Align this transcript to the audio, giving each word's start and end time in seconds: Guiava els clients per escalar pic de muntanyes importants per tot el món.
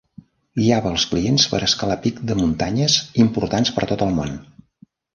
Guiava 0.59 0.89
els 0.91 1.05
clients 1.11 1.45
per 1.51 1.59
escalar 1.69 1.99
pic 2.07 2.23
de 2.33 2.39
muntanyes 2.41 2.99
importants 3.27 3.77
per 3.79 3.89
tot 3.95 4.09
el 4.11 4.21
món. 4.21 4.39